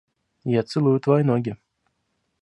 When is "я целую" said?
0.53-0.99